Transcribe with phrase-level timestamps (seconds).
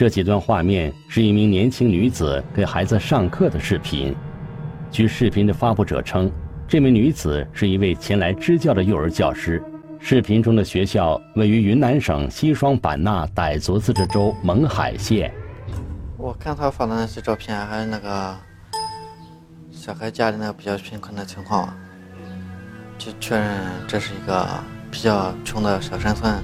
[0.00, 4.16] 这几段画面是一名年轻女子给孩子上课的视频。
[4.90, 6.32] 据视频的发布者称，
[6.66, 9.62] 这名女子是一位前来支教的幼儿教师。
[9.98, 15.30] 视频中的学校位于云南省西双版纳傣族自治州勐海县。
[16.16, 18.34] 我看他发的那些照片，还有那个
[19.70, 21.76] 小孩家里那个比较贫困的情况，
[22.96, 23.54] 就确认
[23.86, 24.48] 这是一个
[24.90, 26.42] 比较穷的小山村。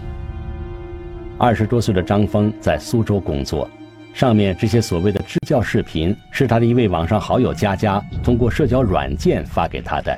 [1.38, 3.68] 二十多岁的张峰在苏州工作，
[4.14, 10.16] 上面这些所谓的支教视频是他的一位网上好友佳佳通过社交软件发给他的。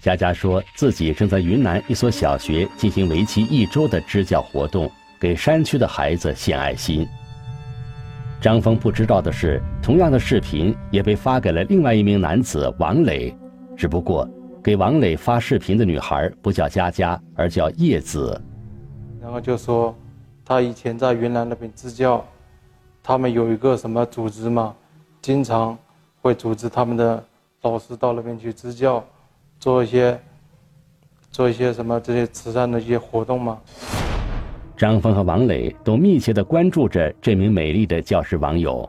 [0.00, 7.06] 佳佳说自己正在云南一所小学进行为期一周的支教活动，给山区的孩子献爱心。
[8.40, 13.32] 张峰不知道的是，同样的视频也被发给了另外一名男子王磊，
[13.76, 14.28] 只不过
[14.64, 18.40] 给王磊发视频的女孩不叫佳佳，而叫叶子。
[19.22, 19.96] 然后就说。
[20.48, 22.24] 他以前在云南那边支教，
[23.02, 24.72] 他们有一个什么组织嘛，
[25.20, 25.76] 经常
[26.22, 27.22] 会组织他们的
[27.62, 29.04] 老师到那边去支教，
[29.58, 30.16] 做一些
[31.32, 33.58] 做一些什么这些慈善的一些活动嘛。
[34.76, 38.88] 张峰和王磊都密切地关注着这名美丽的教师网友，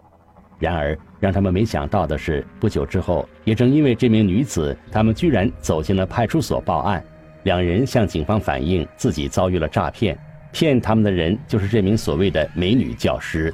[0.60, 7.04] 然而让他们没想到的是，不久之后，也正因为这名女子，他们居然走进了派出所报案，
[7.46, 10.16] 两人向警方反映自己遭遇了诈骗。
[10.60, 13.54] 骗他们的人就是这名所谓的美女教师。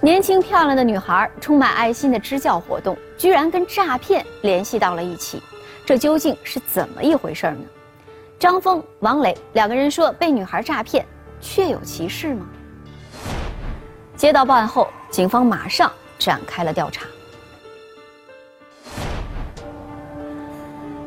[0.00, 5.42] 年轻漂亮的女孩，充满爱心的支教活动，居然跟诈骗联系到了一起，
[5.84, 7.64] 这究竟是怎么一回事呢？
[8.38, 11.04] 张峰、王磊两个人说被女孩诈骗，
[11.40, 12.46] 确有其事吗？
[14.14, 15.90] 接到报案后，警方马上
[16.20, 17.04] 展开了调查。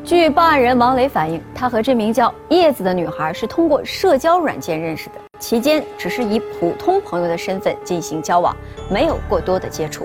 [0.10, 8.58] 据报案人王磊反映，他和这名叫叶子的女孩是通过社交软件认识的，期间只是以普通朋友的身份进行交往，
[8.90, 10.04] 没有过多的接触。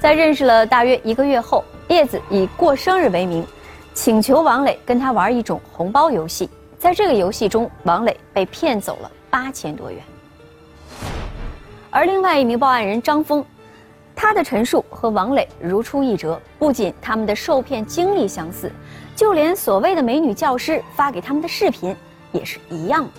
[0.00, 3.46] 在认识了大约一个月后，叶子以过生日为名，
[3.94, 6.50] 请求王磊跟他玩一种红包游戏，
[6.80, 10.02] 在这个游戏中，王磊被骗走了八千多元。
[11.90, 13.46] 而另外一名报案人张峰。
[14.16, 18.72] 他的陈述和王磊如出一辙，不仅他们的受骗经历相似，
[19.14, 21.94] 就连所谓的美女教师发给他们的视频
[22.32, 23.10] 也是一样的。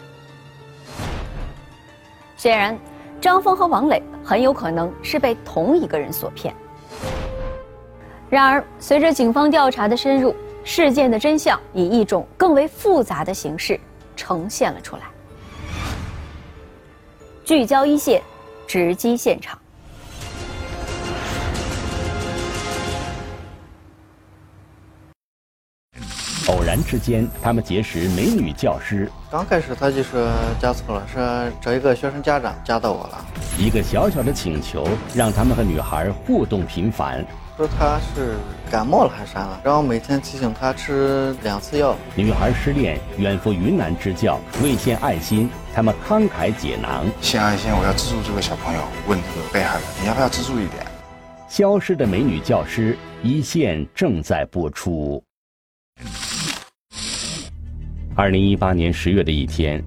[2.35, 2.78] 显然，
[3.22, 6.53] 张峰和王磊很有可能是被同一个人所骗。
[8.28, 13.79] 然而，随着警方调查的深入，事件的真相以一种更为复杂的形式
[14.16, 15.03] 呈现了出来。
[17.46, 18.22] 聚焦一线，
[18.66, 19.58] 直击现场。
[26.47, 29.12] 偶然之间，他们结识美女教师。
[29.30, 30.30] 刚开始他就说
[30.62, 31.22] 加错了，说
[31.59, 33.25] 找一个学生家长加到我了。
[33.59, 37.25] 一个小小的请求，让他们和女孩互动频繁。
[37.58, 38.35] 说他是
[38.72, 41.97] 感冒了还是啥了，然后每天提醒他吃两次药。
[42.16, 47.06] 女孩失恋，远赴云南支教，为献爱心，他们慷慨解囊。
[47.19, 48.81] 献爱心，我要资助这个小朋友。
[49.08, 50.85] 问这个被害人，你要不要资助一点？
[51.50, 55.22] 消失的美女教师一线正在播出。
[58.17, 59.79] 二零一八年十月的一天，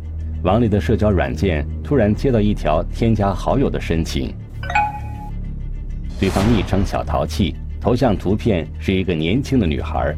[0.45, 4.33] 王磊的社交软件突然接到一条添加好友的申请，
[6.21, 10.15] 对方昵称“小淘气”，头像图片是一个年轻的女孩。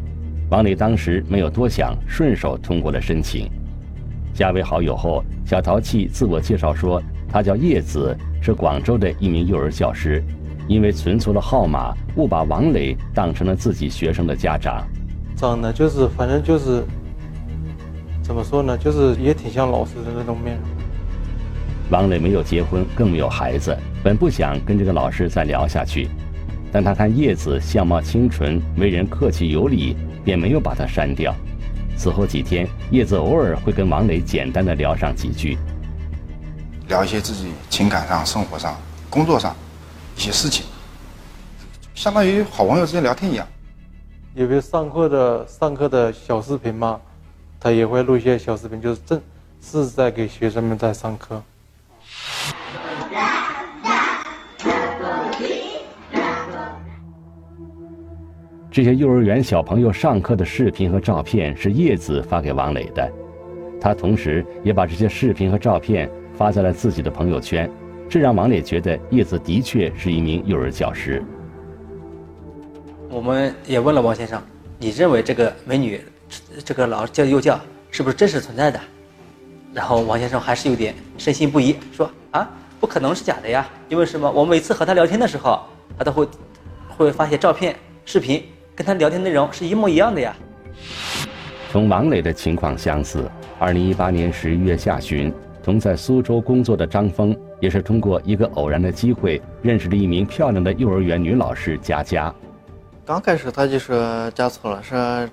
[0.50, 3.50] 王磊当时没有多想，顺手通过了申请。
[4.34, 10.22] 加为好友后，小淘气自我介绍说，她叫叶子，是广州的一名幼儿教师，
[10.68, 14.86] 因为存错了号码，误把王磊当成了自己学生的家长。
[15.34, 16.84] 长得就是，反正就是。
[18.22, 18.78] 怎么说呢？
[18.78, 20.68] 就是也挺像老师的那种面容。
[21.90, 26.08] 王磊没有结婚，更没有孩子，本不想跟这个老师再聊下去，
[26.72, 31.34] 但他看叶子相貌清纯，为人客气有礼，便没有把他删掉。
[31.96, 35.58] 此后几天，叶子偶尔会跟王磊简单的聊上几句，
[36.88, 38.76] 聊一些自己情感上、生活上、
[39.10, 39.54] 工作上
[40.16, 40.64] 一些事情，
[41.94, 43.46] 相当于好朋友之间聊天一样。
[44.34, 46.98] 有个上课的上课的小视频吗？
[47.62, 49.22] 他也会录一些小视频，就是正
[49.60, 51.40] 是在给学生们在上课。
[58.68, 63.08] 这些幼儿园小朋友上课的视频和照片是叶子发给王磊的，
[63.80, 67.70] 他同时也把这些视频和照片发在了自己的朋友圈，
[68.08, 71.22] 这让王磊觉得叶子的确是一名幼儿教师。
[73.08, 74.42] 我们也问了王先生。
[74.80, 76.00] 你认为这个美女，
[76.64, 78.80] 这个老教幼教是不是真实存在的？
[79.74, 82.46] 然后王先生还是有点深信不疑，说啊，
[82.78, 84.30] 不可能是假的呀，因为什么？
[84.30, 85.60] 我每次和他聊天的时候，
[85.96, 86.28] 他都会
[86.88, 87.74] 会发些照片、
[88.04, 88.44] 视频，
[88.76, 90.36] 跟他聊天内容是一模一样的呀。
[91.70, 95.32] 同王磊的情况相似，二零一八年十一月下旬，
[95.62, 102.34] 同在苏州工作的张峰，也是通过一个偶然的机会，认识了一名漂亮的幼儿园女老师佳佳。
[103.06, 105.26] 刚开始他就说加错了，说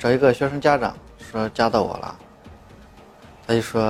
[0.00, 2.16] 找一个学生家长说加到我了，
[3.46, 3.82] 他就说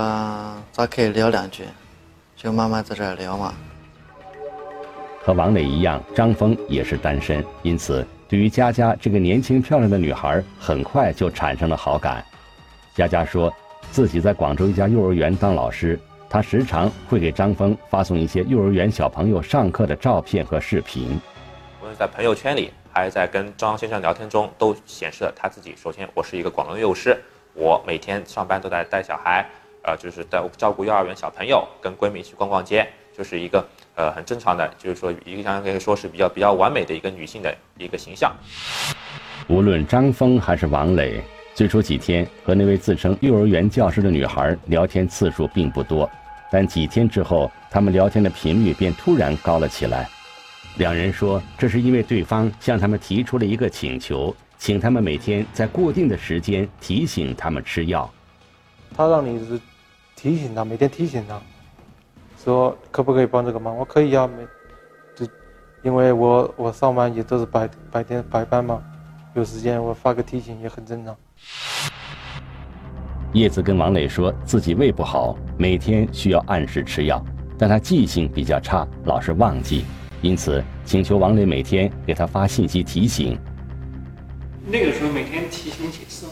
[0.72, 1.62] 咱可以聊两句，
[2.34, 3.54] 就慢慢在这聊嘛。
[5.22, 12.24] 和王磊一样，张峰也是单身，因此对于佳佳这个年轻漂亮的女孩，很快就产生了好感。
[12.92, 13.52] 佳佳说，
[13.92, 15.96] 自己在广州一家幼儿园当老师，
[16.28, 21.20] 她时常会给张峰发送一些幼儿园小朋友上课的照片和视频。
[21.80, 22.72] 无论在朋友圈里。
[22.92, 25.74] 还在跟张先生聊天中，都显示了他自己。
[25.76, 27.16] 首先，我是一个广东幼师，
[27.54, 29.46] 我每天上班都在带小孩，
[29.84, 33.64] 呃，就是在照顾幼儿园小朋友，跟闺蜜去逛逛街，就是一个
[33.94, 38.34] 呃很正常的，就是说一个相当于说是比较比较完美的一个女性的一个形象。
[39.48, 41.22] 无论张峰还是王磊，
[41.54, 46.10] 最初几天和那位自称幼儿园教师的女孩聊天次数并不多，
[46.50, 50.08] 但几天之后，他们聊天的频率便突然高了起来。
[50.76, 58.10] 两人说，这是因为对方向他们提出了一个请求，请他们每天在固定的时间提醒他们吃药。
[58.96, 59.60] 他让你是
[60.16, 61.40] 提醒他，每天提醒他，
[62.42, 63.76] 说可不可以帮这个忙？
[63.76, 64.46] 我可以啊，每
[65.14, 65.30] 就
[65.82, 68.82] 因为我我上班也都是白白天白班嘛，
[69.34, 71.14] 有时间我发个提醒也很正常。
[73.32, 77.22] 叶子跟王磊说自己胃不好，每天需要按时吃药，
[77.58, 79.84] 但他记性比较差，老是忘记。
[80.22, 83.38] 因此，请求王磊每天给他发信息提醒。
[84.66, 86.26] 那个时候每天提醒几次？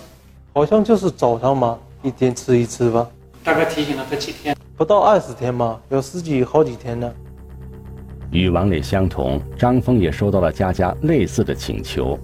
[0.53, 3.09] 好像就是早上嘛，一天吃一次吧。
[3.43, 4.55] 大概提醒了他几天？
[4.77, 7.11] 不到二十天嘛，有十几好几天呢。
[8.31, 12.19] 与王磊相同，张峰也收到了佳佳类似的请求。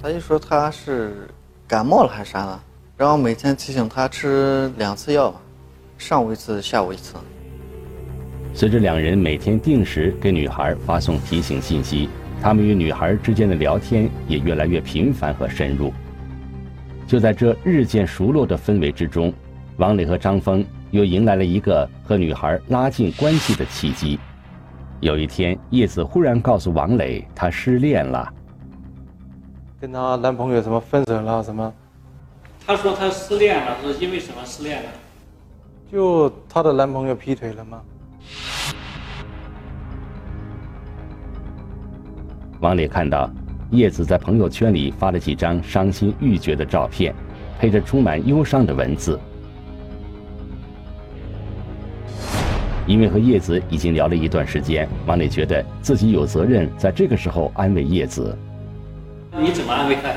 [0.00, 1.28] 他就说他是
[1.66, 2.62] 感冒了还是啥了，
[2.96, 5.34] 然后每天提醒他吃两次药，
[5.98, 7.14] 上午一次，下午一次。
[8.54, 12.08] 随着两人每天定时给女孩发送提醒信息，
[12.40, 15.92] 他们与女孩之间的聊天也越来越频繁和深入。
[17.06, 19.32] 就在这日渐熟络的氛围之中，
[19.78, 24.18] 王磊和张峰又迎来了一个和女孩拉近关系的契机。
[25.00, 28.32] 有一天，叶子忽然告诉王磊，她失恋了，
[29.80, 31.72] 跟她男朋友什么分手了什么。
[32.66, 34.88] 她说她失恋了，是因为什么失恋了？
[35.90, 37.80] 就她的男朋友劈腿了吗？
[42.60, 43.28] 王磊看到
[43.70, 47.14] 叶子在朋友圈里发了几张伤心欲绝的照片，
[47.58, 49.18] 配着充满忧伤的文字。
[52.86, 58.36] 因为和叶子已经聊了一段时间，王磊觉得自己有责任在这个时候安慰叶子。
[59.38, 60.16] 你怎么安慰他的？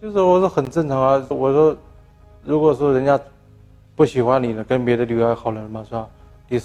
[0.00, 1.76] 就是我说很正常啊，我说，
[2.44, 3.18] 如果说人家
[3.96, 6.06] 不喜欢你了，跟别的女孩好了嘛，是吧？
[6.48, 6.60] 你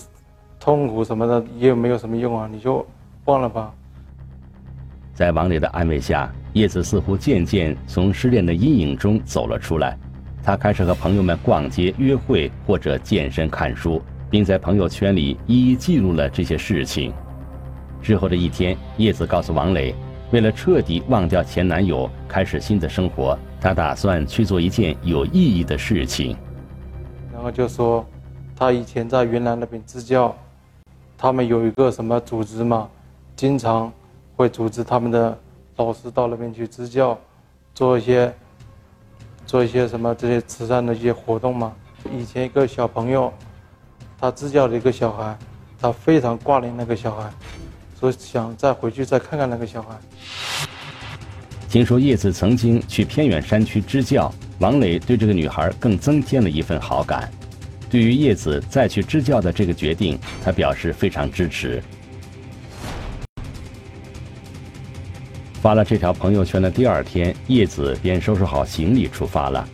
[0.59, 2.85] 痛苦什么的也没有什么用啊，你就
[3.25, 3.73] 忘了吧。
[5.13, 9.97] 在王磊的安慰下，叶子似乎渐渐从失恋的阴影中走了出来。
[10.43, 17.13] 她开始和朋友们逛街、约会或者健身、看书，并在朋友圈里一一记录了这些事情。
[18.01, 19.93] 之后的一天，叶子告诉王磊，
[20.31, 26.35] 为了彻底忘掉前男友，开始新的生活，她打算去做一件有意义的事情。
[27.33, 28.05] 然后就说，
[28.55, 30.33] 她以前在云南那边支教，
[31.19, 32.89] 他们有一个什么组织嘛，
[33.35, 33.91] 经常。
[34.35, 35.38] 会组织他们的
[35.75, 37.19] 老师到那边去支教，
[37.75, 38.33] 做一些
[39.45, 41.73] 做一些什么这些慈善的一些活动嘛。
[42.17, 43.33] 以前一个小朋友，
[44.17, 45.38] 他支教的一个小孩，
[45.77, 47.29] 他非常挂念那个小孩，
[47.99, 49.89] 说想再回去再看看那个小孩。
[51.67, 57.29] 听说叶子曾经去偏远山区支教，王磊对这个女孩更增添了一份好感。
[57.89, 61.81] 对于叶子再去支教的这个决定，他表示非常支持。
[65.62, 69.67] 发了这条朋友圈的第二天，叶子便收拾好行李出发了。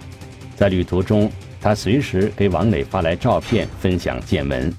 [0.55, 1.29] 在旅途中，
[1.59, 4.73] 他随时给王磊发来照片，分享见闻。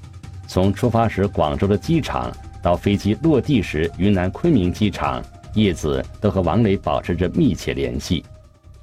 [0.47, 8.25] 从出发时广州的机场到飞机落地时云南昆明机场，叶子都和王磊保持着密切联系。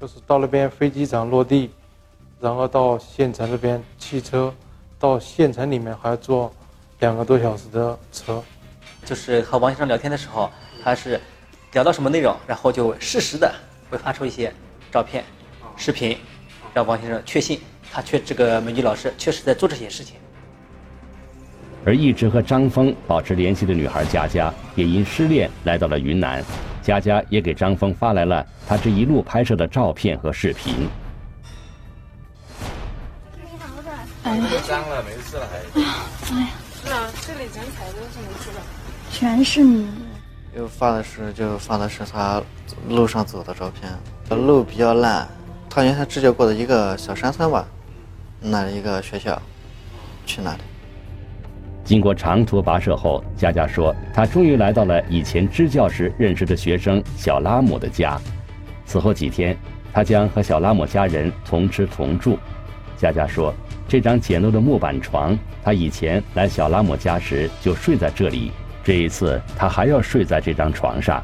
[0.01, 1.71] 就是到那边飞机场落地，
[2.45, 4.53] 然后到县城这边汽车，
[4.99, 6.53] 到县城里面还要坐
[6.99, 8.43] 两个多小时的车。
[9.03, 10.51] 就是和王先生聊天的时候，
[10.83, 11.19] 他是。
[11.73, 13.53] 聊到什么内容，然后就适时的
[13.91, 14.53] 会发出一些
[14.93, 15.25] 照片、
[15.77, 16.17] 视频，
[16.73, 17.59] 让王先生确信
[17.91, 20.15] 他确这个美女老师确实在做这些事情。
[21.85, 26.45] 而一直和张峰保持联系的女孩佳佳，也因失恋来到了云南。
[26.81, 30.87] 佳佳也给张峰发来了她这一路拍摄的照片和视频。
[34.25, 35.59] 哎呀，脏了，没事了还。
[35.81, 36.49] 哎呀，
[36.83, 38.61] 是啊，这里整彩都是没事的。
[39.11, 39.87] 全是你。
[40.57, 42.43] 又发的是就发的是他
[42.89, 43.93] 路上走的照片，
[44.39, 45.29] 路比较烂，
[45.69, 47.67] 他原先支教过的一个小山村吧，
[48.41, 49.41] 那一个学校，
[50.25, 50.61] 去那里。
[51.85, 58.19] 经过长途跋涉后，佳佳说，她终于来到了以前支教时认识的学生小拉姆的家。
[58.87, 59.55] 此后几天，
[59.93, 62.39] 她将和小拉姆家人同吃同住。
[62.97, 63.53] 佳佳说，
[63.87, 68.51] 这张简陋的木板床，他以前来小拉姆家时就睡在这里。
[68.83, 71.23] 这一次，他还要睡在这张床上。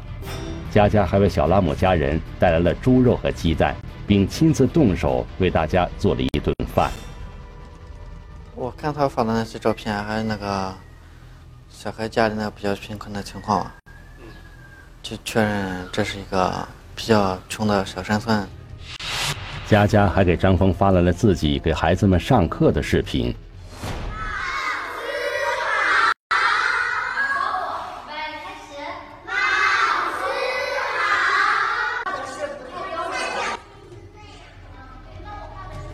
[0.71, 3.75] 佳佳还为小拉姆家人带来了猪肉和鸡蛋，
[4.07, 6.89] 并亲自动手为大家做了一顿饭。
[8.55, 10.73] 我看他发的那些照片，还有那个
[11.69, 13.69] 小孩家里那比较贫困的情况，
[15.03, 18.47] 就确认这是一个比较穷的小山村。
[19.71, 23.33] 佳佳还给张峰发来了自己给孩子们上课的视频。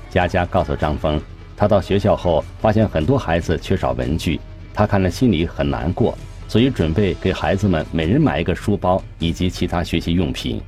[0.10, 1.22] 佳佳告诉张峰。
[1.56, 4.40] 他到学校后，发现很多孩子缺少文具，
[4.74, 6.18] 他看了心里很难过，
[6.48, 10.60] 所以准备给孩子们每人买一个书包以及其他学习用品。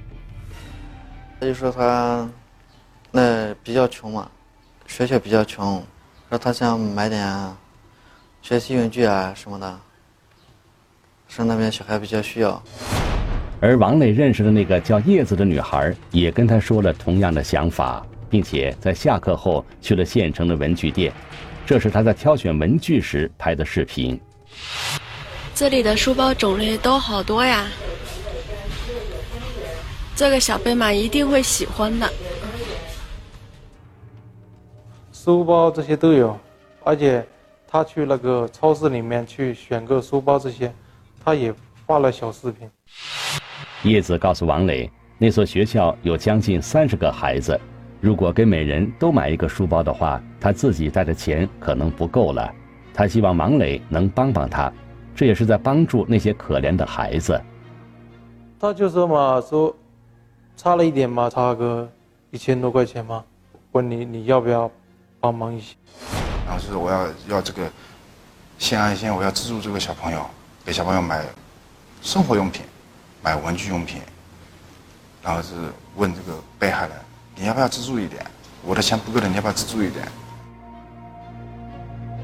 [1.39, 2.29] 他就说他
[3.11, 4.29] 那比较穷嘛，
[4.87, 5.83] 学校比较穷，
[6.29, 7.27] 说他想买点
[8.41, 9.79] 学习用具啊什么的，
[11.27, 12.61] 说那边小孩比较需要。
[13.61, 18.05] 而王磊认识的那个叫叶子的女孩，也跟他说了同样的想法。
[18.29, 21.11] 并且在下课后去了县城的文具店，
[21.65, 24.21] 这是他在挑选文具时拍的视频。
[25.55, 27.65] 这里的书包种类都好多呀，
[30.15, 32.07] 这个小贝玛一定会喜欢的。
[35.21, 36.39] 书包这些都有，
[36.81, 37.27] 而且
[37.67, 40.73] 他去那个超市里面去选购书包这些，
[41.21, 41.53] 他也
[41.85, 42.71] 发了小视频。
[43.83, 47.59] 叶子告诉王磊，那所学校有将近三十个孩子。
[47.99, 52.49] 如果给每人都买一个书包的话，他自己带的钱可能不够了。
[52.93, 54.71] 他希望王磊能帮帮他，
[55.13, 57.39] 这也是在帮助那些可怜的孩子。
[58.57, 59.75] 他就说嘛，说
[60.55, 61.91] 差了一点嘛，差个
[62.31, 63.21] 一千多块钱嘛，
[63.73, 64.71] 问你你要不要
[65.19, 65.75] 帮忙一些？
[66.45, 67.69] 然后就是我要要这个
[68.57, 70.25] 献爱心，我要资助这个小朋友，
[70.65, 71.23] 给小朋友买
[72.01, 72.63] 生活用品，
[73.21, 74.01] 买文具用品，
[75.21, 75.53] 然后是
[75.95, 76.91] 问这个被害人。
[77.35, 78.25] 你要不要资助一点？
[78.65, 80.05] 我的钱不够了，你要不要资助一点？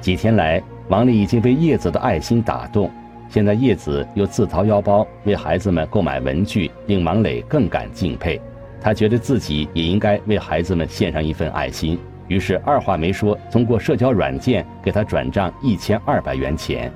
[0.02, 2.92] 几天来，王丽已经被叶子的爱心打动，
[3.30, 8.42] 现在叶子又自掏腰包为孩子们购买文具，令王磊更感敬佩。
[8.82, 16.92] 他觉得自己也应该为孩子们献上一份爱心，于是二话没说，通过社交软件给他转账一千二百元钱。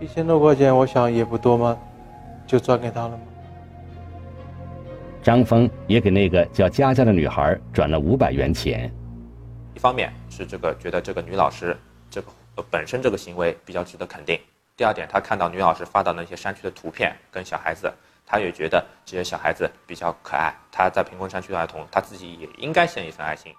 [0.00, 1.78] 一千多块钱，我想也不多嘛，
[2.46, 3.20] 就转给他了吗。
[5.22, 8.90] 张峰也给那个叫佳佳的女孩转了五百元钱。
[9.74, 11.76] 一方面是这个觉得这个女老师
[12.10, 12.28] 这个
[12.70, 14.40] 本身这个行为比较值得肯定。
[14.76, 17.92] 第二点，他看到女老师发的那些山区的图片跟小孩子，
[18.26, 20.54] 他也觉得这些小孩子比较可爱。
[20.72, 23.52] 他在贫困山区的儿童，他自己也应该献一份爱心。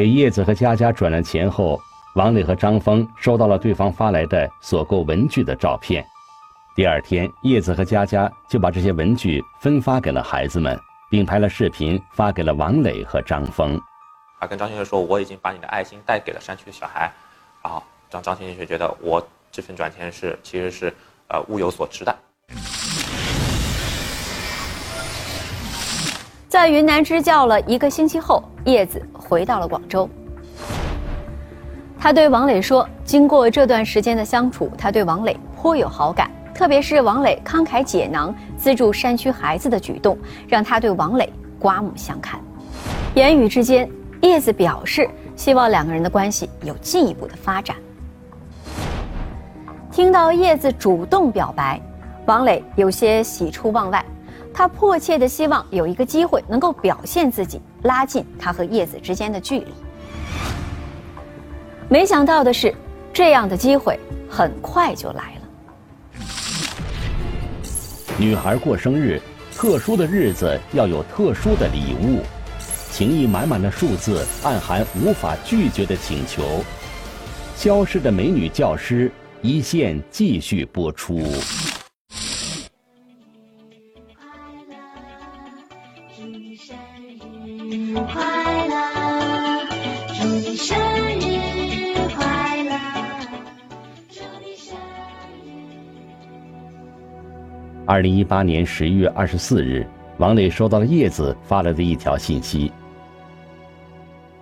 [0.00, 1.78] 给叶子和佳佳转了钱后，
[2.14, 6.02] 王磊和张峰收到了对方发来的所购文具的照片。
[6.74, 10.80] 第二天，叶子和佳佳就把这些文具分发给了孩子们，
[11.10, 13.78] 并拍了视频发给了王磊和张峰。
[14.40, 17.12] 他跟张先生说：“我已经把你的爱心带给了山区的小孩。”
[17.62, 20.90] 然后张张先生觉得我这份转钱是其实是
[21.28, 22.18] 呃物有所值的。
[26.50, 30.10] 在云南支教了一个星期后，叶子回到了广州。
[31.96, 42.40] 他对王磊说：“经过这段时间的相处，他对王磊颇有好感。”特别是王磊慷慨解囊资助山区孩子的举动，让他对王磊刮目相看。
[43.14, 43.88] 言语之间，
[44.20, 47.76] 叶子表示希望两个人的关系有进一步的发展。
[49.92, 51.80] 听到叶子主动表白，
[52.26, 54.04] 王磊有些喜出望外，
[54.52, 59.66] 他迫切的希望有一个机会能够表现自己，拉近他和叶子之间的距离。
[61.88, 62.74] 没想到的是，
[63.12, 65.40] 这样的机会很快就来了。
[68.18, 69.20] 女孩过生日，
[69.56, 72.22] 特殊的日子要有特殊的礼物，
[72.92, 76.62] 情意满满的数字暗含无法拒绝的请求。
[77.56, 79.10] 消失的美女教师
[79.42, 81.22] 一线继续播出。
[87.90, 88.22] 日快
[88.68, 89.66] 乐，
[90.14, 90.78] 祝你生
[91.18, 92.78] 日快乐，
[94.08, 94.78] 祝你生
[97.84, 99.84] 二零一八年十一月二十四日，
[100.18, 102.70] 王磊收到了叶子发来的一条信息。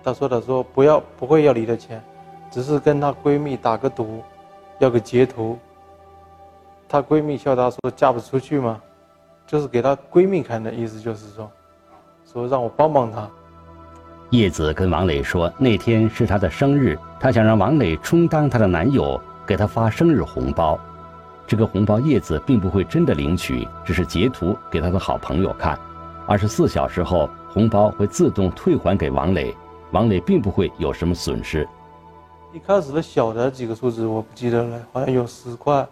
[0.03, 1.99] 她说：“他说不要，不会要你的钱，
[2.51, 4.21] 只是跟她闺蜜打个赌，
[4.77, 5.57] 要个截图。
[6.87, 8.79] 她闺蜜笑她说嫁不出去吗，
[9.47, 11.49] 就是给她闺蜜看的意思，就是说，
[12.31, 13.27] 说让我帮帮她。
[14.31, 20.79] 叶子跟王磊说，那天是她的生日，她想让王磊充当她的男友，给她发生日红包。
[21.47, 25.79] 这个红包叶子并不会真的领取，只是截图给她的好朋友看。
[26.27, 29.55] 二十四小时后，红包会自动退还给王磊，
[29.91, 31.67] 王磊并不会有什么损失。
[32.53, 35.83] 一开始的小的几个数字我不记得了，好像有十块、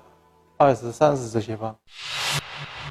[0.57, 1.73] 二十、三十这些吧。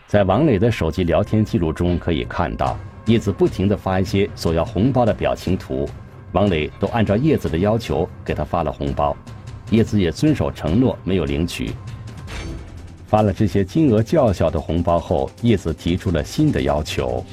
[0.09, 2.77] 在王磊的手机聊天记录中可以看到，
[3.07, 5.89] 叶子不停地发一些索要红包的表情图，
[6.33, 9.17] 王磊都按照叶子的要求给他发了红包，
[9.71, 11.73] 叶子也遵守承诺没有领取。
[13.07, 17.25] 发了这些金额较小的红包后，叶子提出了新的要求。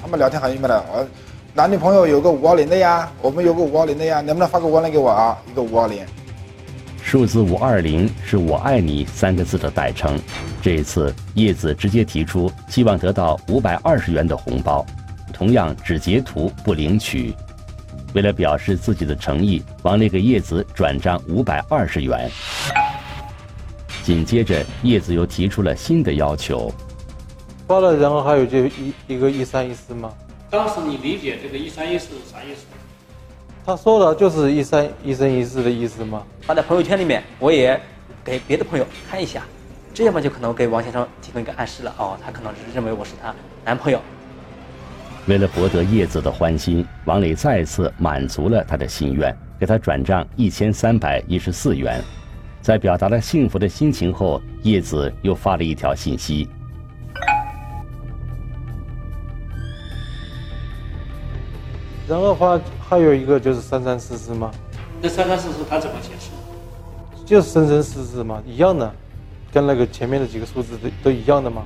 [0.00, 1.06] 他们聊天很郁闷的，我
[1.56, 5.38] 男女朋友有个五二零的呀，我们有个五二零的呀，能不能发个五二零给我啊？
[5.48, 6.04] 一个五二零。
[7.00, 10.18] 数字五二零是我爱你三个字的代称。
[10.60, 14.84] 这一次，叶子直接提出希望得到五百二十元的红包，
[15.32, 17.32] 同样只截图不领取。
[18.14, 22.28] 为了表示自己的诚意，王磊给叶子转账五百二十元。
[24.02, 26.68] 紧接着，叶子又提出了新的要求。
[27.68, 30.10] 发了，然后还有就一一个一三一四嘛。
[30.54, 32.64] 当时你理解这个一三一四是啥意思？
[33.66, 36.22] 他说的就是一三一生一世的意思吗。
[36.42, 37.78] 发在朋友圈里面，我也
[38.24, 39.42] 给别的朋友看一下，
[39.92, 41.92] 这样嘛就可能给王先生提供一个暗示了。
[41.98, 44.00] 哦，他可能是认为我是他男朋友。
[45.26, 52.00] 为了博得叶子的欢心，王磊再次满足了他的心愿，给他转账一千三百一十四元。
[52.60, 56.48] 在表达了幸福的心情后，叶子又发了一条信息。
[62.06, 64.50] 然后话还有一个就是三三四四嘛，
[65.00, 66.30] 那三三四四它怎么解释？
[67.24, 68.92] 就是生生世世嘛，一样的，
[69.50, 71.62] 跟那个前面的几个数字都都一样的吗。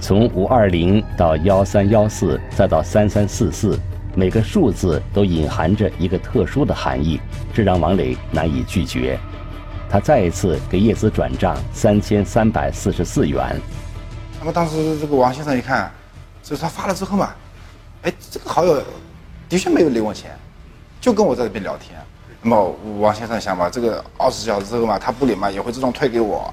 [0.00, 3.78] 从五二零到幺三幺四，再到三三四四，
[4.16, 7.20] 每个数字都隐含着一个特殊的含义，
[7.54, 9.16] 这让王磊难以拒绝。
[9.88, 13.60] 他再一次给叶子转账三千三百四十四元。
[14.40, 15.88] 那么当时这个王先生一看，
[16.42, 17.32] 就是他发了之后嘛，
[18.02, 18.82] 哎，这个好友
[19.48, 20.36] 的确没有领我钱，
[21.00, 21.98] 就跟我在这边聊天。
[22.42, 26.52] 那么王先生想吧，这个二十小时之后嘛，他不领嘛，也会自动退给我，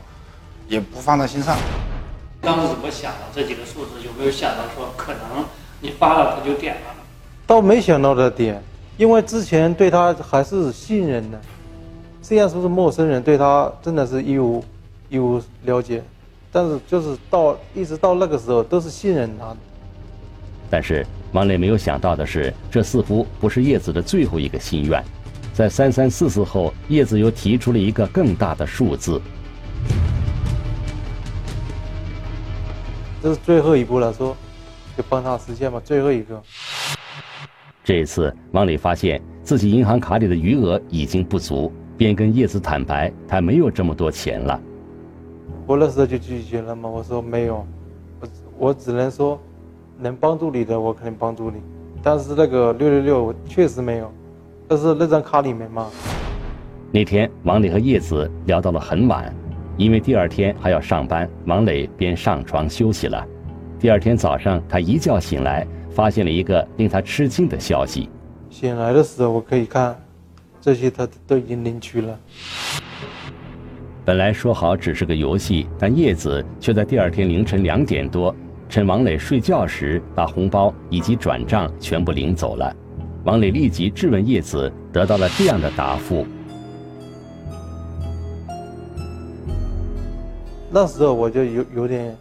[0.67, 1.57] 也不放在心上。
[2.41, 3.17] 当时怎么想的？
[3.33, 5.43] 这几个数字有没有想到说可能
[5.81, 6.81] 你发了他就点了？
[7.47, 8.63] 倒没想到他点，
[8.97, 11.41] 因为之前对他还是信任的，
[12.21, 14.63] 虽然说是陌生人，对他真的是一无
[15.09, 16.03] 一无了解，
[16.51, 19.57] 但是就是到一直到那个时候都是信任他的。
[20.69, 25.03] 但是王磊没有想到的是，这似乎不是叶子的最后一个心愿。
[25.53, 29.21] 在三三四四后，叶子又提出了一个更大的数字。
[33.21, 34.35] 这是最后一步了，说
[34.97, 36.41] 就帮他实现吧，最后一个。
[37.83, 44.59] 这一次，王磊发现自己银行卡里的余额已经不足，便跟叶子坦白，他没有这么多钱了。
[45.67, 47.67] 我那时候就拒绝了嘛，我说没有，
[48.19, 49.39] 我我只能说
[49.99, 51.57] 能帮助你的，我肯定帮助你。
[52.01, 54.09] 但是那个六六六确实没有，
[54.67, 55.87] 但是那张卡里面嘛。
[56.91, 59.33] 那天，王磊和叶子聊到了很晚，
[59.77, 63.23] 因为第二天还要上班，王磊便上床休息了。
[63.77, 68.09] 第二天早上，他一觉醒来，发现了一个令他吃惊的消息。
[68.49, 69.95] 醒来的时候，我可以看，
[70.61, 72.19] 这些他都已经领取了。
[74.05, 78.35] 本来说好只是个游戏，但叶子却在第二天凌晨两点多，
[78.69, 82.71] 趁王磊睡觉时，把红包以及转账全部领走了。
[83.23, 86.23] 王磊立即质问叶子，得到了这样的答复。
[90.69, 92.15] 那时候我就有有点，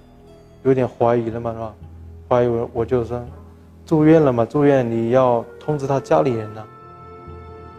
[0.62, 1.74] 有点怀疑了嘛，是吧？
[2.30, 3.22] 怀疑我我就说，
[3.84, 6.64] 住院了嘛，住院你要通知他家里人呢。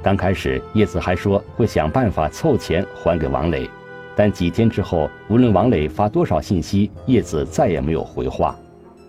[0.03, 3.67] 刚开始，叶子还说会想办法凑钱还给王磊，
[4.19, 8.53] 但几天之后，无论王磊发多少信息，叶子再也没有回话。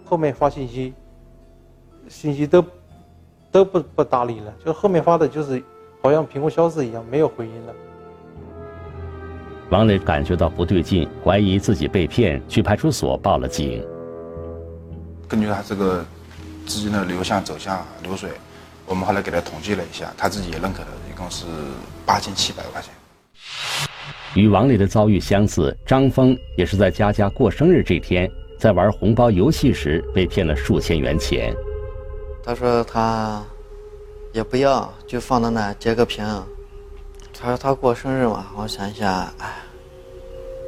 [0.05, 0.95] 后面发信息，
[2.09, 2.65] 信息都
[3.51, 5.61] 都不不搭理了，就后面发的就是
[6.01, 7.75] 好像凭空消失一样，没有回音了。
[9.71, 13.85] 王磊感觉到不对劲，怀疑自己被骗，去派出所报了警。
[15.27, 16.05] 根据他这个
[16.67, 18.31] 资金的流向、走向、流水，
[18.87, 21.47] 我们后来给他统计了一下，他自己也认可了，一共是
[22.07, 22.95] 八千七百块钱。
[24.35, 31.53] 与王磊的遭遇相似，张峰也是在佳佳过生日这天，在玩红包游戏时被骗了数千元钱。
[32.43, 33.43] 他说他
[34.33, 36.25] 也不要，就放到那截个屏。
[37.33, 39.49] 他说他过生日嘛，我想一下，哎，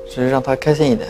[0.09, 1.09] 是让他开心一点。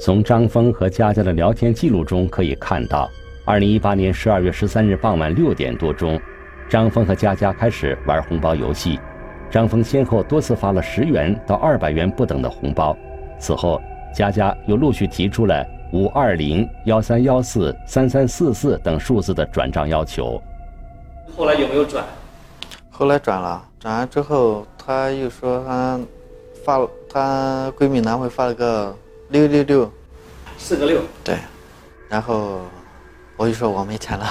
[0.00, 3.08] 从张峰和佳佳的聊天记录中可以看到，
[3.44, 6.20] 二零一八年十二月十三日傍晚六点多钟，
[6.68, 8.98] 张峰和佳佳开始玩红包游戏。
[9.54, 12.96] 张峰先后多次发了十元到二百元不等的红包，
[13.38, 13.80] 此后
[14.12, 20.42] 佳佳又陆续提出了五二零、幺三幺四、三三四四等数字的转账要求。
[21.36, 22.04] 后来有没有转？
[22.90, 26.00] 后来转了，转完之后她又说她
[26.64, 28.92] 发了，他闺蜜男会发了个
[29.28, 29.92] 六六六，
[30.58, 31.00] 四个六。
[31.22, 31.36] 对，
[32.08, 32.58] 然后
[33.36, 34.26] 我就说我没钱了。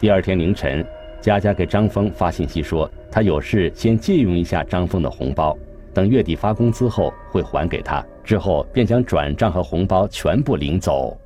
[0.00, 0.84] 第二天凌晨，
[1.22, 5.56] 佳佳给张峰发信息说，她有事先借用一下张峰的红包，
[5.94, 8.04] 等月底发工资后会还给他。
[8.24, 11.16] 之后便将转账和红包全部领走。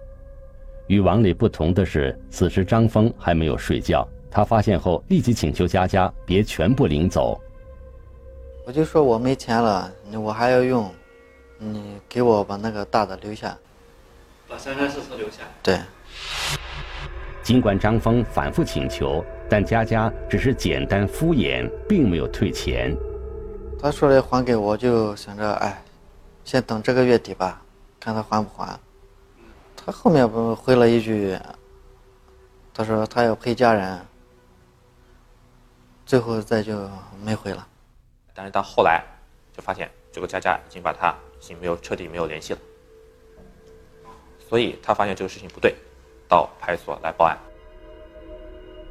[0.87, 4.07] 与王磊不同的是，此时张峰还没有睡觉。
[4.31, 7.41] 他发现后立即请求佳佳别全部领走。
[8.67, 9.91] 我就说我没钱了，
[10.23, 10.91] 我还要用，
[11.59, 13.57] 你给我把那个大的留下。
[14.47, 15.43] 把三三四四留下。
[15.63, 15.79] 对。
[17.47, 22.93] 尽管张峰反复请求，但佳佳只是简单敷衍，并没有退钱。
[23.79, 25.81] 他说的还给我，就想着哎，
[26.45, 27.63] 先等这个月底吧，
[28.01, 28.77] 看他还不还。
[29.77, 31.39] 他后面不回了一句，
[32.75, 33.97] 他说他要陪家人。
[36.05, 36.91] 最后再就
[37.23, 37.65] 没回了。
[38.35, 39.05] 但是到后来，
[39.57, 42.59] 就发现这个佳佳已经把他已经没有彻底没有联系了。
[44.49, 45.77] 所以他发现这个事情不对，
[46.29, 47.37] 到派出所来报案。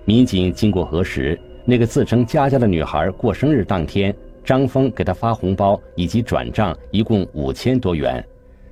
[0.06, 8.24] 民警经过核实，那个自称佳佳的女孩过生日当天，张峰给她发红包以及转账一共五千多元，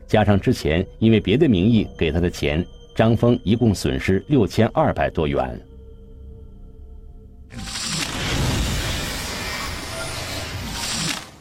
[0.05, 2.63] 加上之前因为别的名义给她的钱，
[2.95, 5.59] 张峰一共损失六千二百多元。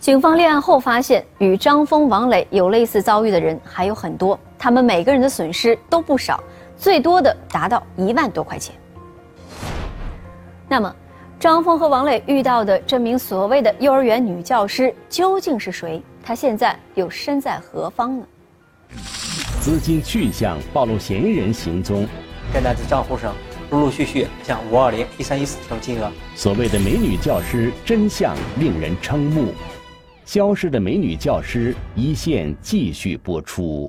[0.01, 6.43] 警方立案后发现，与张峰、王磊有类似遭遇的人还有很多，他们每个人的损失都不少，
[6.83, 8.75] 最多的达到一万多块钱。
[10.68, 10.92] 那么，
[11.38, 16.03] 张峰和王磊遇到的这名所谓的幼儿园女教师究竟是谁？
[16.25, 18.27] 她现在又身在何方呢？
[19.61, 22.05] 资金去向暴露嫌疑人行踪，
[22.53, 23.33] 该男子账户上
[23.71, 26.11] 陆陆续续像五二零、一三一四这种金额。
[26.35, 29.55] 所谓的美女教师真相令人瞠目。
[30.25, 33.88] 消失的美女教师一线继续播出。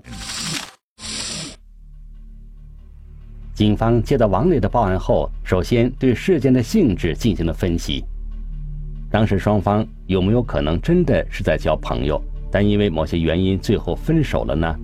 [3.54, 8.04] 警方接到王磊的报案后，首先对事件的性质进行了分析。
[9.12, 12.20] 当时双方有没有可能真的是在交朋友，
[12.52, 14.76] 但因为某些原因最后分手了呢？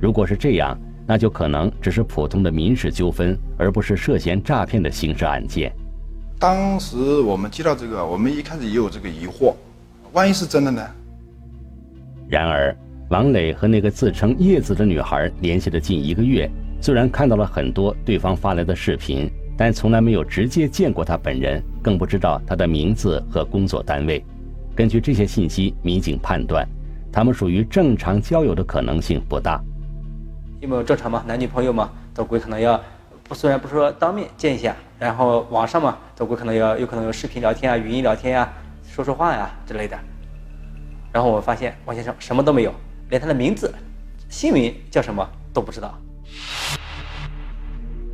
[0.00, 5.72] 如果是这样，那就可能只是普通的民事纠纷，而不是涉嫌诈骗的刑事案件。
[6.40, 9.54] 当时我们接到这个，我们一开始也有这个疑惑。
[10.12, 10.84] 万一是真的呢？
[12.28, 12.76] 然而，
[13.10, 16.50] 王磊和那个自称叶子的女孩联系了近一个月，
[16.82, 24.24] 虽然看到了很多对方发来的视频，但从来没有直接见过他本人，更不知道他的名字和工作单位。
[24.74, 26.68] 根据这些信息，民警判断，
[27.12, 29.62] 他们属于正常交友的可能性不大。
[30.58, 31.22] 有没有正常嘛？
[31.24, 32.80] 男女朋友嘛，都归可能要，
[33.22, 38.52] 不虽然不说当面见一下，然后网上嘛，都归可能要有可能有视频聊天啊、语音聊天呀。
[38.90, 39.96] 说说话呀之类的，
[41.12, 42.74] 然后我发现王先生什么都没有，
[43.08, 43.72] 连他的名字、
[44.28, 45.96] 姓名叫什么都不知道。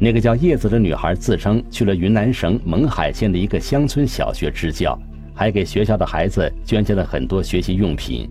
[0.00, 4.96] 那个叫叶子的女孩自称去了云南省勐海县的一个乡村小学支教，
[5.34, 8.30] 还给学校的孩子捐献了很多学习用品。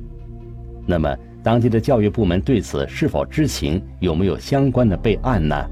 [0.86, 3.84] 那么，当地的教育部门对此是否知情？
[4.00, 5.70] 有没有相关的备案呢？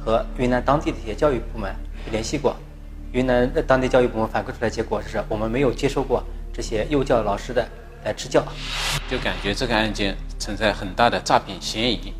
[0.00, 1.72] 和云南当地的一些教育部门
[2.10, 2.56] 联系过。
[3.12, 6.20] 云南的当地教育部门反馈出来结果是我们没有接受过
[6.52, 7.64] 这些幼教老师的
[8.04, 8.44] 来支教，
[9.08, 12.12] 就感觉这个案件存在很大的诈骗嫌疑，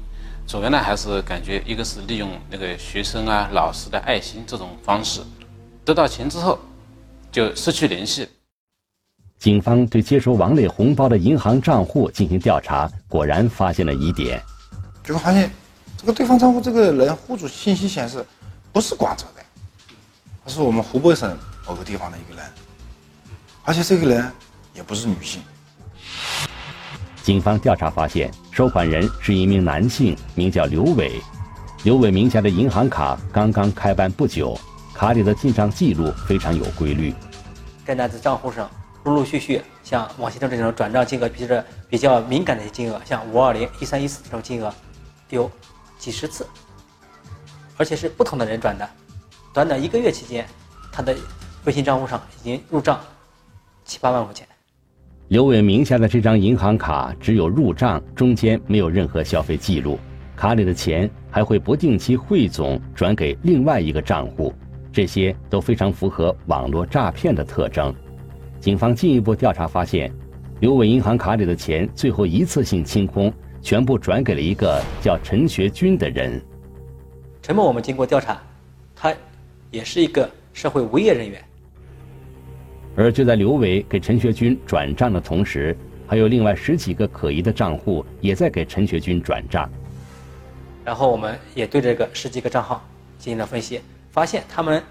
[0.47, 5.21] 主要呢还是感觉一个是利用那个学生啊、老师的爱心这种方式，
[5.85, 6.59] 得到钱之后
[7.33, 8.29] 就失去联系。
[9.39, 14.41] 警方对接收王磊红包的银行账户进行调查，果然发现了疑点。
[15.03, 15.51] 结果发现，
[15.99, 18.25] 这个对方账户这个人户主信息显示
[18.73, 19.43] 不是广州的，
[20.45, 22.51] 他是我们湖北省某个地方的一个人，
[23.65, 24.31] 而且这个人
[24.75, 25.43] 也不是女性。
[27.23, 31.21] 警方调查发现，收款人是一名男性，名叫刘伟。
[31.83, 34.57] 刘伟名下的银行卡刚刚开办不久，
[34.95, 37.13] 卡里的进账记录非常有规律。
[37.85, 38.71] 该男子账户上。
[39.03, 44.73] 陆陆续续像王先生这种转账金额，比较比较敏感的金额，像五二零、一三一四这种金额，
[45.31, 45.51] 有
[45.99, 46.47] 几十次，
[47.77, 48.89] 而且是不同的人转的。
[49.53, 50.47] 短短一个月期间，
[50.93, 51.15] 他的
[51.65, 53.01] 微信账户上已经入账
[53.85, 54.47] 七八万块钱。
[55.29, 59.99] 刘伟名下的这张银行卡只有入账，中间没有任何消费记录，
[60.37, 64.53] 卡里的钱还会不定期汇总转给另外一个账户，
[64.93, 67.93] 这些都非常符合网络诈骗的特征。
[68.61, 70.13] 警方进一步调查发现，
[70.61, 73.33] 刘伟银行卡里的钱最后一次性清空，
[73.63, 76.39] 全部转给了一个叫陈学军的人。
[77.41, 78.39] 陈某，我们经过调查，
[78.95, 79.11] 他
[79.71, 81.43] 也是一个社会无业人员。
[82.97, 85.77] 而就在刘伟给陈学军转账的同时，
[86.07, 89.69] 还有另外十几个可疑的账户也在给陈学军转账。
[90.85, 92.85] 然后我们也对这个十几个账号
[93.19, 93.81] 进行了分析，
[94.13, 94.83] 发现他们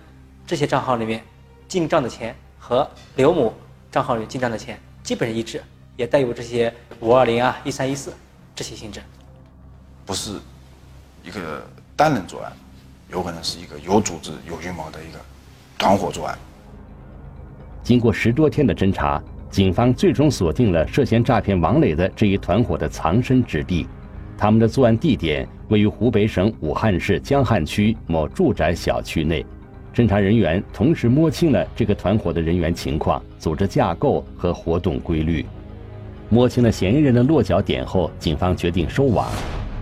[0.45, 1.23] 这些账号里面
[1.67, 3.53] 进账的钱和刘某。
[3.91, 5.61] 账号里进账的钱基本上一致，
[5.95, 8.11] 也带有这些五二零啊、一三一四
[8.55, 8.99] 这些性质，
[10.03, 10.39] 不是
[11.23, 11.63] 一个
[11.95, 12.51] 单人作案，
[13.11, 15.19] 有可能是一个有组织、有预谋的一个
[15.77, 16.35] 团伙作案。
[17.83, 23.85] 经过十多天的侦查，警方最终锁定了涉嫌诈骗王磊的这一团伙的藏身之地，
[24.37, 29.45] 他们的作案地点位于湖北省武汉市江汉区某住宅小区内。
[29.93, 35.45] 侦查人员同时摸清了这个团伙的人员情况、组织架构和活动规律。
[36.29, 39.27] 摸清了嫌疑人的落脚点后，警方决定收网。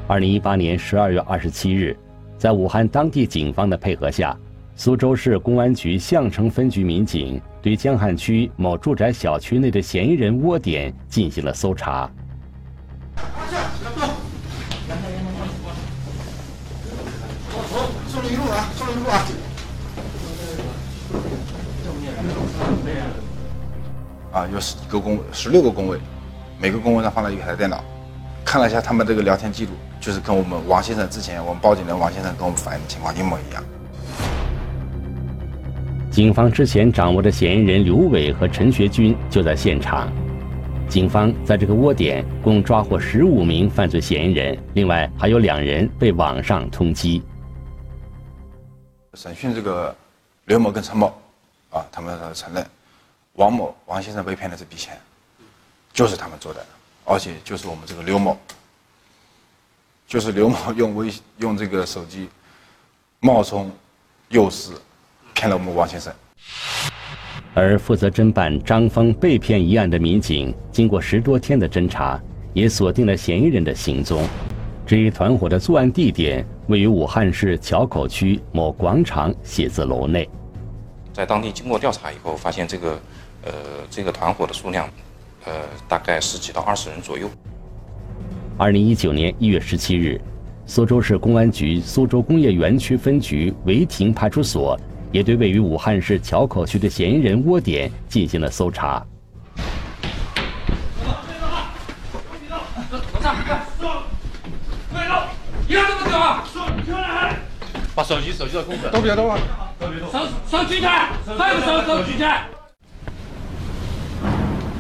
[0.08, 1.96] 二零一八年十二月二十七日，
[2.38, 4.38] 在武汉当地警方的配合下，
[4.84, 12.10] 苏州市公安局相城分局民警对江汉区某住宅小区内的嫌疑人窝点进行了搜查。
[18.08, 18.70] 送了一路啊！
[18.76, 19.24] 送了一路啊！
[24.32, 26.00] 啊，有十几个工，十六个工位，
[26.60, 27.84] 每个工位上放了一台电脑。
[28.44, 33.64] 看了一下他们这个聊天记录，就是跟我们王先生之前我们报警的王先生跟我们反映的情况一模一样。
[36.12, 40.12] 警方之前掌握的嫌疑人刘伟和陈学军就在现场。
[40.90, 47.22] 警方在这个窝点共抓获十五名犯罪嫌疑人，另外还有两人被网上通缉。
[49.14, 49.96] 审讯这个
[50.48, 51.08] 刘某跟陈某，
[51.70, 52.66] 啊，他们承认。
[53.36, 55.00] 王某、王先生被骗的这笔钱，
[55.94, 56.66] 就是他们做的，
[57.06, 58.38] 而且就是我们这个刘某，
[60.06, 62.28] 就是刘某用微用这个手机
[63.22, 63.72] 冒充
[64.28, 64.74] 幼师，
[65.42, 66.14] 骗了我们王先生。
[67.56, 72.22] 而负责侦办张峰被骗一案的民警，经过十多天的侦查，
[72.54, 74.24] 也锁定了嫌疑人的行踪。
[74.86, 80.30] 这一团伙的作案地点位于武汉市硚口区某广场写字楼内。
[81.12, 83.00] 在当地经过调查以后，发现这个。
[83.44, 83.52] 呃，
[83.90, 84.88] 这个团伙的数量，
[85.46, 85.52] 呃，
[85.88, 87.28] 大概十几到二十人左右。
[88.56, 90.22] 二零一九年一月十七日，
[90.68, 94.80] 苏州市公安局苏州工业园区分局违亭派出所
[95.12, 99.06] 也对位于武汉市硚口区的嫌疑人窝点进行了搜查。
[107.94, 109.38] 把手机手机的空都别动啊！
[110.12, 112.48] 上上举起来，还有手手举起来。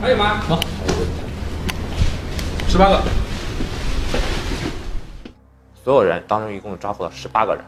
[0.01, 0.39] 还有吗？
[2.69, 3.01] 十八个。
[5.83, 7.63] 所有人当中一共抓获了十八个人，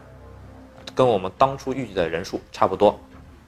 [0.94, 2.98] 跟我们当初预计的人数差不多。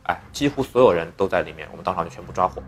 [0.04, 2.62] 哎，几乎所有人都在里面，我们当场就全部抓获。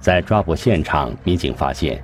[0.00, 2.02] 在抓捕现场，民警发现，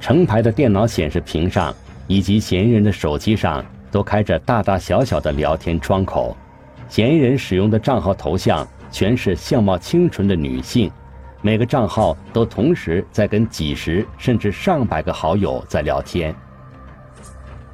[0.00, 1.74] 成排的电脑显示屏上
[2.06, 6.36] 以及嫌疑人的手机上都开着大大小小的聊天窗口，
[6.88, 10.90] 嫌疑人使用的账号头像全是相貌清纯的女性。
[11.40, 16.32] 每个账号都同时在跟几十甚至上百个好友在聊天。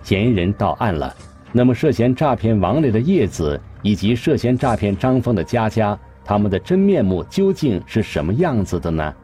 [0.02, 1.14] 嫌疑人到案了，
[1.52, 9.14] 那么涉嫌诈骗王磊的叶子以及涉嫌诈骗张峰的佳佳，他们的真面目究竟是什么样子的呢？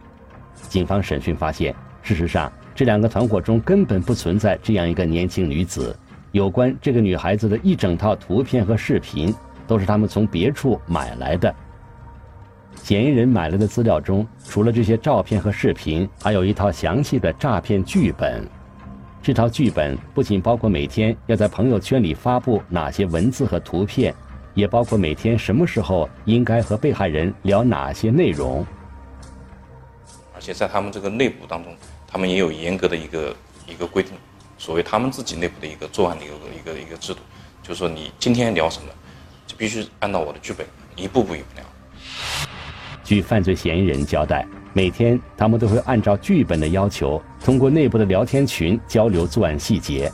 [0.68, 5.94] 警方审讯发现，事实上这两个团伙中根本不存在这样一个年轻女子，
[6.32, 9.34] 有关这个女孩子的一整套图片和视频，
[9.66, 11.54] 都是他们从别处买来的。
[12.82, 18.46] 嫌疑人买来的资料中，除了这些照片和视频，还有一套详细的诈骗剧本。
[19.24, 24.14] 这套剧本不仅包括每天要在朋友圈里发布哪些文字和图片，
[24.52, 28.66] 也包括每天什么时候应该和被害人聊哪些内容。
[30.34, 31.74] 而且在他们这个内部当中，
[32.06, 33.34] 他们也有严格的一个
[33.66, 34.12] 一个规定，
[34.58, 37.20] 所谓他们自己内部的一个作案的一个一个一个制度，
[37.62, 38.90] 就是说你今天聊什么，
[39.46, 41.64] 就必须按照我的剧本一步步一步聊。
[43.02, 50.10] 据犯罪嫌疑人交代，每天他们都会按照剧本的要求，通过内部的聊天群交流作案细节。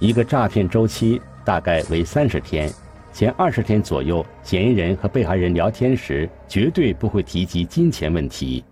[0.00, 2.68] 一个诈骗周期大概为三十天，
[3.12, 8.64] 前二十天左右，嫌疑人和被害人聊天时绝对不会提及金钱问题。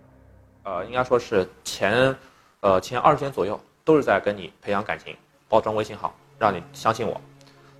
[0.63, 2.13] 呃，应该说是前，
[2.59, 5.15] 呃前二十天左右都是在跟你培养感情，
[5.47, 7.19] 包装微信号，让你相信我。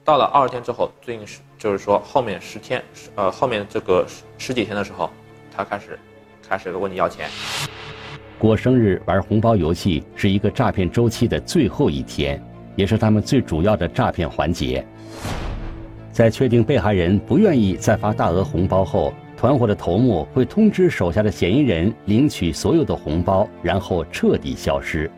[0.06, 2.82] 到了二十天之后，最近是就是说后面十天，
[3.16, 5.10] 呃后面这个十十几天的时候。
[5.56, 6.00] 他开始，
[6.48, 7.28] 开始问你要钱。
[8.38, 12.42] 过生日玩红包游戏是一个诈骗周期的最后一天，
[12.76, 14.86] 也是他们最主要的诈骗环节。
[16.12, 25.10] 在确定被害人不愿意再发大额红包后，团伙的头目会通知手下的嫌疑人领取所有的红包，然后彻底消失。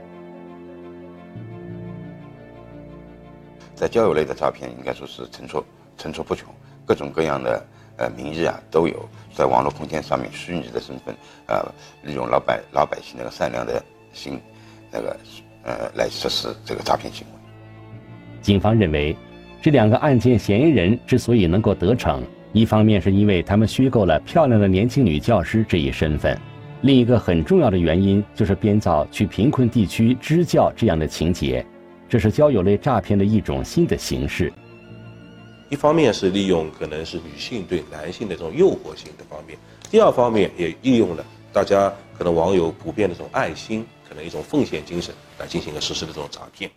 [3.73, 5.63] 在交友类的诈骗，应该说是层出
[5.97, 6.47] 层出不穷，
[6.85, 7.65] 各种各样的。
[7.97, 11.13] 呃，名义啊都有，在网络空间上面虚拟的身份，
[11.47, 11.61] 呃，
[12.03, 14.39] 利用老百老百姓那个善良的心，
[14.89, 15.17] 那个
[15.63, 17.33] 呃来实施这个诈骗行为。
[18.41, 19.15] 警方认为，
[19.61, 26.39] 这两个案件嫌疑人之所以能够得逞，一方面是因为他们虚构了漂亮的年轻女教师这一身份，
[26.81, 31.65] 另一个很重要的原因就是编造去贫困地区支教这样的情节，
[32.07, 34.53] 这是交友类诈骗的一种新的形式。
[35.69, 39.57] 一方面是利用可能是女性对男性的这种诱惑性的方面，
[39.89, 46.69] 第二方面也利用了大家可能网友普遍的这种爱心，可能一种奉献精神来进行一个实施的这种诈骗。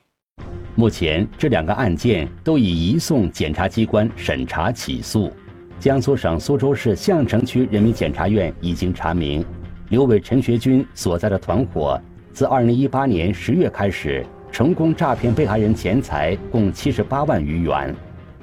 [0.75, 5.31] 目前这两个案件都已移送检察机关审查起诉。
[5.79, 9.45] 江苏省苏州市相城区人民检察院已经查明，
[9.91, 12.01] 刘伟、陈学军所在的团伙
[12.33, 17.95] 自2018年10月开始，成功诈骗被害人钱财共78万余元。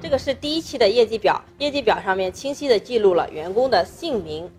[0.01, 4.49] 这个是第一期的业绩表，业绩表上面清晰的记录了员工的姓名、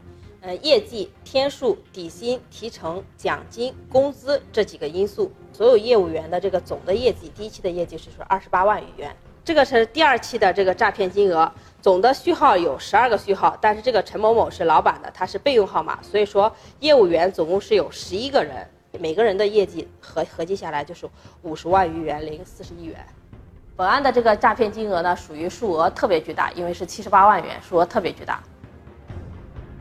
[0.41, 5.31] 呃业绩、天数、底薪、提成、奖金、工资这几个因素。
[5.53, 9.15] 所有业务员的这个总的业绩，第一期的业绩是说二十八万余元。
[9.45, 18.67] 这个是第二期的这个诈骗金额，总的序号有十二个序号，但是这个陈某某是老板的，他是备用号码，所以说业务员总共是有十一个人，
[18.99, 21.09] 每个人的业绩合合计下来就是
[21.43, 23.07] 五十万余元零四十亿元。
[23.79, 28.43] 本案的这个诈骗金额呢，属于数额特别巨大，因为是七十八万元，数额特别巨大。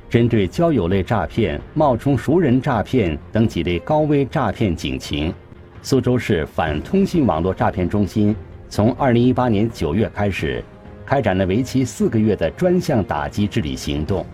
[0.10, 5.34] 针对交友类诈骗、冒充熟人诈骗等几类高危诈骗警情，
[5.82, 8.36] 苏州市反通信网络诈骗中心
[8.68, 10.62] 从二零一八年九月开始，
[11.06, 14.26] 开展了为期四个月的专项打击治理行动。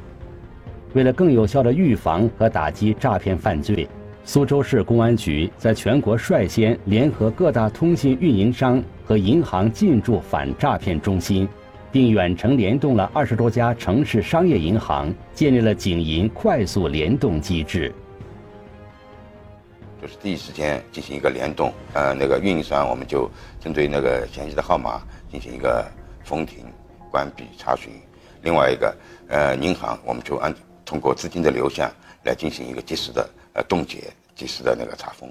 [0.93, 3.88] 为了更有效的预防和打击诈骗犯罪。
[4.24, 11.45] 苏州市公安局在全国率先联合各大通信运营商和银行进驻反诈骗中心，
[11.91, 17.93] 并远程联动了二十多家城市商业银行，建立了警银快速联动机制。
[20.02, 25.86] 就是第一时间进行一个联动，呃，那个运营商我们就针对那个嫌疑的号码进行一个
[26.24, 26.64] 封停、
[27.12, 27.91] 关闭、查询；
[28.43, 28.95] 另外一个，
[29.28, 30.55] 呃，银行我们就按
[30.86, 31.91] 通过资金的流向
[32.24, 33.30] 来进行一个及时的。
[33.55, 34.03] 呃，冻结
[34.34, 35.30] 及时的那个查封。